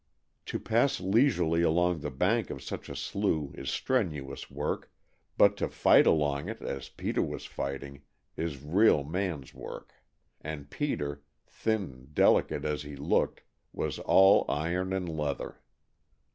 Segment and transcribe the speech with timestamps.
[0.47, 4.91] To pass leisurely along the bank of such a slough is strenuous work,
[5.37, 8.01] but to fight along it as Peter was fighting,
[8.35, 9.93] is real man's work,
[10.41, 13.43] and Peter thin, delicate as he looked
[13.73, 15.61] was all iron and leather.